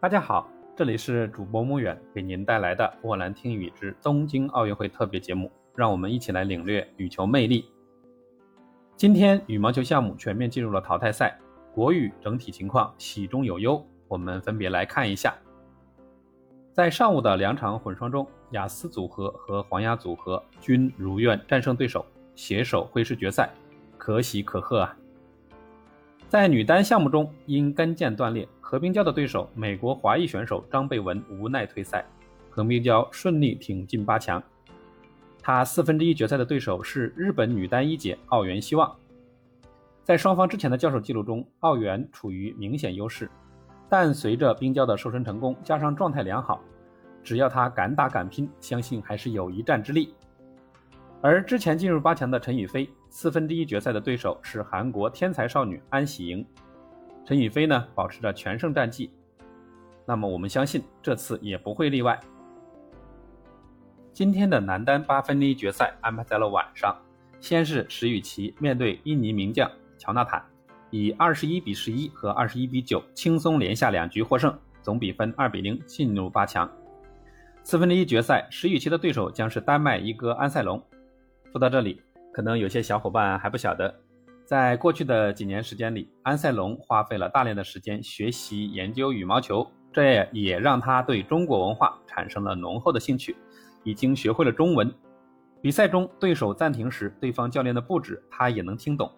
[0.00, 7.66] 大家好，这里是主播穆远给您带来的《沃兰听雨之东京奥运会特别节目》，让我们一起来领略羽球魅力。
[8.96, 11.38] 今天羽毛球项目全面进入了淘汰赛，
[11.74, 15.36] 国羽整体情况喜中有忧，我们分别来看一下。
[16.72, 23.50] 在上午的两场混双中，雅思组合和黄鸭组合均如愿战胜对手，携手会师决赛，
[23.98, 24.96] 可喜可贺啊！
[26.30, 32.06] 在女单项目中，因跟腱断裂，何冰娇的对手美国华裔选手张贝文无奈退赛，
[32.48, 34.40] 何冰娇顺利挺进八强。
[35.42, 38.94] 她四分之一决赛的对手是日本女单一姐奥原希望。
[40.04, 43.28] 在双方之前的交手记录中，奥原处于明显优势，
[43.88, 46.62] 但随着冰娇的瘦身成功，加上状态良好，
[47.24, 50.14] 只要她敢打敢拼，相信还是有一战之力。
[51.22, 56.44] 而之前进入八强的陈雨菲，四分之一决赛的对手是韩国天才少女安喜莹。
[57.26, 59.10] 陈雨菲呢，保持着全胜战绩，
[60.06, 62.18] 那么我们相信这次也不会例外。
[64.14, 66.96] 今天的男单八分之一决赛安排在了晚上，
[67.38, 70.42] 先是石宇奇面对印尼名将乔纳坦，
[70.90, 76.68] 以二十一比十一和二十一比九轻松连下两局获胜，总比分二比零进入八强。
[77.62, 80.82] 四分之一决赛，石宇奇的对手将是丹麦一哥安塞龙。
[81.52, 82.00] 说到这里，
[82.32, 83.92] 可能有些小伙伴还不晓得，
[84.44, 93.36] 在过去的几年时间里，安塞龙花费了大量的时间学习研究羽毛球，这也让他对中国文化产生了浓厚的兴趣，
[93.82, 94.88] 已经学会了中文。
[95.60, 99.10] 比赛中对手暂停时，对方教练的布置他也能听懂。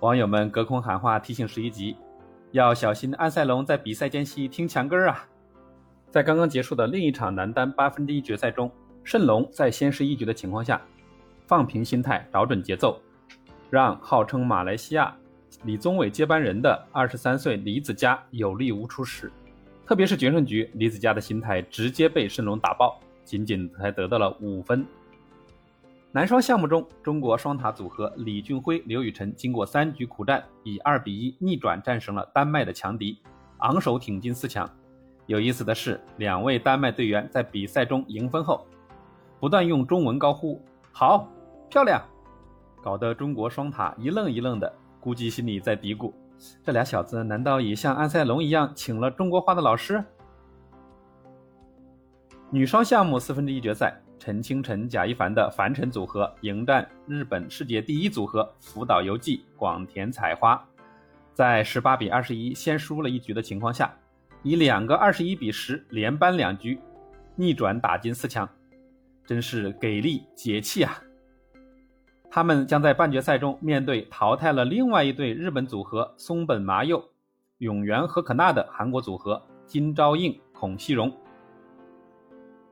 [0.00, 1.96] 网友们隔空喊话提醒十一级，
[2.52, 5.26] 要小心安塞龙在比赛间隙听墙根啊！
[6.10, 8.70] 在刚刚结束的另一场男单八分之一决赛中，
[9.06, 10.78] 谌龙在先失一局的情况下。
[11.46, 13.00] 放平心态，找准节奏，
[13.70, 15.14] 让号称马来西亚
[15.64, 19.30] 李宗伟接班人的二十三岁李子嘉有力无出时。
[19.86, 24.86] 特别是决胜局，李子嘉的心态直接被谌龙打爆，仅仅才得到了五分。
[26.10, 33.18] 男双项目中，中国双塔组合李俊辉、刘雨辰经过三局苦战，以二比一逆转战胜了丹麦的强敌，
[33.58, 34.70] 昂首挺进四强。
[35.26, 38.66] 有意思的是，两位丹麦队员在比赛中赢分后，
[39.40, 40.64] 不断用中文高呼。
[40.96, 41.28] 好
[41.68, 42.00] 漂亮，
[42.80, 46.12] 搞得中国双塔一愣一愣的，估计心里在嘀咕：
[46.62, 50.02] 这俩小子难道也像安塞龙一样请了中国话的老师？
[52.48, 60.64] 女双项目四分之一决赛，陈清晨贾一凡的樊晨组合迎战日本世界第一组合福岛由纪广田彩花，
[61.32, 63.92] 在十八比二十一先输了一局的情况下，
[64.44, 66.78] 以两个二十一比十连扳两局，
[67.34, 68.48] 逆转打进四强。
[69.24, 71.00] 真是给力解气啊！
[72.30, 77.02] 他们将在半决赛中面对淘汰了另外一对日本组合松本麻佑、
[77.58, 81.12] 永原和可娜的韩国组合金昭映、孔熙荣，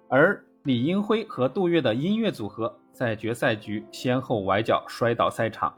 [0.09, 5.73] 而李英辉和杜月的音乐组合在决赛局先后崴脚摔倒赛场，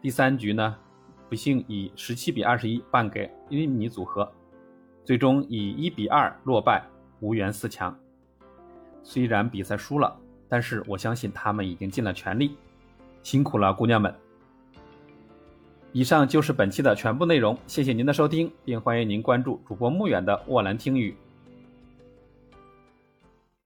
[0.00, 0.76] 第三局呢，
[1.28, 4.32] 不幸以十七比二十一败给印尼组合，
[5.04, 6.84] 最终以一比二落败，
[7.20, 7.96] 无缘四强。
[9.08, 10.12] 虽然比赛输了，
[10.48, 12.56] 但是我相信他们已经尽了全力，
[13.22, 14.12] 辛苦了，姑娘们。
[15.92, 21.16] 以上就是本期的全部内容，谢谢您的收听，并欢迎您关注主播穆远的沃兰听语。